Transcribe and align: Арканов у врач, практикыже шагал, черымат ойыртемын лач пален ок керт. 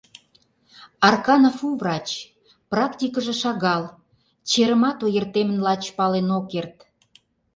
Арканов 1.07 1.57
у 1.67 1.69
врач, 1.79 2.07
практикыже 2.71 3.33
шагал, 3.41 3.83
черымат 4.49 4.99
ойыртемын 5.05 5.59
лач 5.65 5.83
пален 5.97 6.27
ок 6.37 6.45
керт. 6.51 6.75